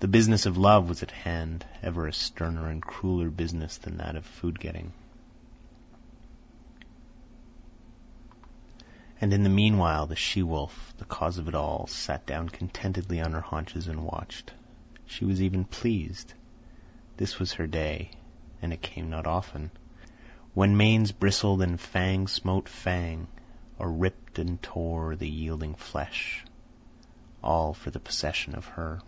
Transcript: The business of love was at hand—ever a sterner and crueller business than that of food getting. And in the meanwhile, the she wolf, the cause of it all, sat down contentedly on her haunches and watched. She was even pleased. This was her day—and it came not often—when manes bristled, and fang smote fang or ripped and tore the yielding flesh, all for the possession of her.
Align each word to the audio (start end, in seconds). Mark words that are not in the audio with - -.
The 0.00 0.08
business 0.08 0.46
of 0.46 0.56
love 0.58 0.88
was 0.88 1.04
at 1.04 1.12
hand—ever 1.12 2.08
a 2.08 2.12
sterner 2.12 2.68
and 2.68 2.82
crueller 2.82 3.30
business 3.30 3.76
than 3.78 3.98
that 3.98 4.16
of 4.16 4.26
food 4.26 4.58
getting. 4.58 4.92
And 9.20 9.32
in 9.32 9.44
the 9.44 9.48
meanwhile, 9.48 10.08
the 10.08 10.16
she 10.16 10.42
wolf, 10.42 10.92
the 10.98 11.04
cause 11.04 11.38
of 11.38 11.46
it 11.46 11.54
all, 11.54 11.86
sat 11.86 12.26
down 12.26 12.48
contentedly 12.48 13.20
on 13.20 13.30
her 13.30 13.42
haunches 13.42 13.86
and 13.86 14.02
watched. 14.04 14.52
She 15.06 15.24
was 15.24 15.40
even 15.40 15.64
pleased. 15.66 16.34
This 17.16 17.38
was 17.38 17.52
her 17.52 17.68
day—and 17.68 18.72
it 18.72 18.82
came 18.82 19.08
not 19.08 19.28
often—when 19.28 20.76
manes 20.76 21.12
bristled, 21.12 21.62
and 21.62 21.78
fang 21.80 22.26
smote 22.26 22.68
fang 22.68 23.28
or 23.78 23.88
ripped 23.92 24.40
and 24.40 24.60
tore 24.60 25.14
the 25.14 25.28
yielding 25.30 25.76
flesh, 25.76 26.44
all 27.40 27.72
for 27.72 27.92
the 27.92 28.00
possession 28.00 28.56
of 28.56 28.64
her. 28.64 29.00